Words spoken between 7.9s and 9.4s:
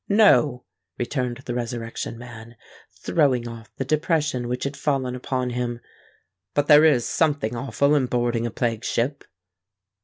in boarding a plague ship."